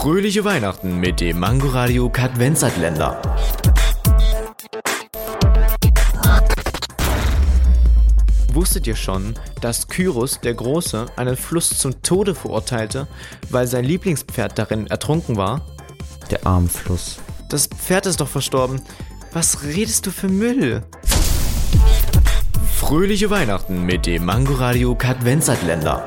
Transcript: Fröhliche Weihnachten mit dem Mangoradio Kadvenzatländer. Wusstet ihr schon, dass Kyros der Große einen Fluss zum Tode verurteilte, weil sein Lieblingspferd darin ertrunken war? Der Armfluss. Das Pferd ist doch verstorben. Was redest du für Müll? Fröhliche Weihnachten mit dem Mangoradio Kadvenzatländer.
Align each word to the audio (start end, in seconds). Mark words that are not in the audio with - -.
Fröhliche 0.00 0.46
Weihnachten 0.46 0.98
mit 0.98 1.20
dem 1.20 1.40
Mangoradio 1.40 2.08
Kadvenzatländer. 2.08 3.20
Wusstet 8.54 8.86
ihr 8.86 8.96
schon, 8.96 9.34
dass 9.60 9.88
Kyros 9.88 10.40
der 10.40 10.54
Große 10.54 11.04
einen 11.16 11.36
Fluss 11.36 11.78
zum 11.78 12.00
Tode 12.00 12.34
verurteilte, 12.34 13.08
weil 13.50 13.66
sein 13.66 13.84
Lieblingspferd 13.84 14.58
darin 14.58 14.86
ertrunken 14.86 15.36
war? 15.36 15.66
Der 16.30 16.46
Armfluss. 16.46 17.18
Das 17.50 17.66
Pferd 17.66 18.06
ist 18.06 18.22
doch 18.22 18.28
verstorben. 18.28 18.80
Was 19.34 19.64
redest 19.64 20.06
du 20.06 20.10
für 20.12 20.28
Müll? 20.28 20.82
Fröhliche 22.74 23.28
Weihnachten 23.28 23.84
mit 23.84 24.06
dem 24.06 24.24
Mangoradio 24.24 24.94
Kadvenzatländer. 24.94 26.06